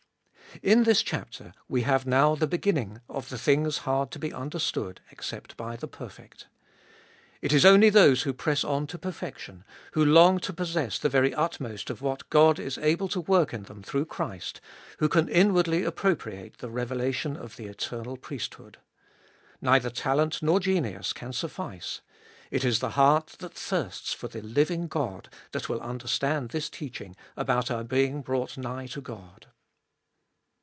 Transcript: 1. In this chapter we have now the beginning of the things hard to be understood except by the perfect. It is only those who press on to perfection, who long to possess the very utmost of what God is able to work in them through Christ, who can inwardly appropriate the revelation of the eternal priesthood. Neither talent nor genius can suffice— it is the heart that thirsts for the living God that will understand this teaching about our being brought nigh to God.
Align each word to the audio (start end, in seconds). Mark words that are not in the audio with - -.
1. 0.55 0.59
In 0.63 0.83
this 0.83 1.01
chapter 1.01 1.53
we 1.69 1.83
have 1.83 2.05
now 2.05 2.35
the 2.35 2.45
beginning 2.45 2.99
of 3.07 3.29
the 3.29 3.37
things 3.37 3.77
hard 3.79 4.11
to 4.11 4.19
be 4.19 4.33
understood 4.33 4.99
except 5.09 5.55
by 5.55 5.77
the 5.77 5.87
perfect. 5.87 6.47
It 7.41 7.53
is 7.53 7.63
only 7.63 7.89
those 7.89 8.23
who 8.23 8.33
press 8.33 8.65
on 8.65 8.85
to 8.87 8.97
perfection, 8.97 9.63
who 9.93 10.03
long 10.03 10.39
to 10.39 10.51
possess 10.51 10.99
the 10.99 11.07
very 11.07 11.33
utmost 11.33 11.89
of 11.89 12.01
what 12.01 12.29
God 12.29 12.59
is 12.59 12.77
able 12.79 13.07
to 13.07 13.21
work 13.21 13.53
in 13.53 13.63
them 13.63 13.81
through 13.81 14.03
Christ, 14.07 14.59
who 14.99 15.07
can 15.07 15.29
inwardly 15.29 15.85
appropriate 15.85 16.57
the 16.57 16.69
revelation 16.69 17.37
of 17.37 17.55
the 17.55 17.67
eternal 17.67 18.17
priesthood. 18.17 18.77
Neither 19.61 19.89
talent 19.89 20.43
nor 20.43 20.59
genius 20.59 21.13
can 21.13 21.31
suffice— 21.31 22.01
it 22.51 22.65
is 22.65 22.79
the 22.79 22.89
heart 22.89 23.37
that 23.39 23.53
thirsts 23.53 24.11
for 24.11 24.27
the 24.27 24.41
living 24.41 24.89
God 24.89 25.29
that 25.53 25.69
will 25.69 25.79
understand 25.79 26.49
this 26.49 26.69
teaching 26.69 27.15
about 27.37 27.71
our 27.71 27.85
being 27.85 28.21
brought 28.21 28.57
nigh 28.57 28.87
to 28.87 28.99
God. 28.99 29.47